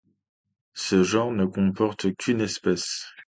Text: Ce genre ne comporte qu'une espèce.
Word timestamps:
Ce 0.73 1.03
genre 1.03 1.31
ne 1.31 1.45
comporte 1.45 2.11
qu'une 2.15 2.41
espèce. 2.41 3.05